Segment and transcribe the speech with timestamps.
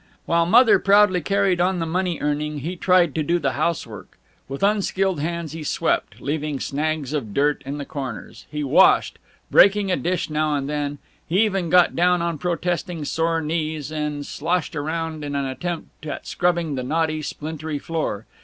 [0.25, 4.17] While Mother proudly carried on the money earning he tried to do the house work.
[4.49, 9.19] With unskilled hands he swept leaving snags of dirt in the corners; he washed
[9.51, 10.97] breaking a dish now and then;
[11.29, 16.25] he even got down on protesting sore knees and sloshed around in an attempt at
[16.25, 18.25] scrubbing the knotty, splintery floor.